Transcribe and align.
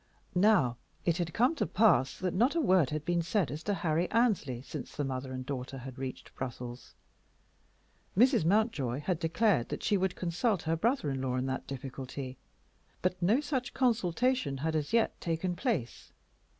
Now, 0.33 0.77
it 1.05 1.17
had 1.17 1.31
come 1.31 1.53
to 1.57 1.67
pass 1.67 2.17
that 2.17 2.33
not 2.33 2.55
a 2.55 2.59
word 2.59 2.89
had 2.89 3.05
been 3.05 3.21
said 3.21 3.51
as 3.51 3.61
to 3.65 3.75
Harry 3.75 4.09
Annesley 4.09 4.63
since 4.63 4.95
the 4.95 5.03
mother 5.03 5.31
and 5.31 5.45
daughter 5.45 5.77
had 5.77 5.99
reached 5.99 6.33
Brussels. 6.33 6.95
Mrs. 8.17 8.43
Mountjoy 8.43 9.01
had 9.01 9.19
declared 9.19 9.69
that 9.69 9.83
she 9.83 9.97
would 9.97 10.15
consult 10.15 10.63
her 10.63 10.75
brother 10.75 11.11
in 11.11 11.21
law 11.21 11.35
in 11.35 11.45
that 11.45 11.67
difficulty, 11.67 12.39
but 13.03 13.21
no 13.21 13.39
such 13.41 13.75
consultation 13.75 14.57
had 14.57 14.75
as 14.75 14.91
yet 14.91 15.21
taken 15.21 15.55
place. 15.55 16.11